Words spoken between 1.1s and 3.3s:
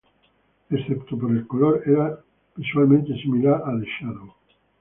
por el color, era visualmente